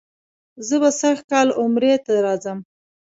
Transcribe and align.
زه 0.67 0.75
به 0.81 0.89
سږ 0.99 1.17
کال 1.29 1.47
عمرې 1.59 1.93
ته 2.05 2.13
راځم. 2.25 2.59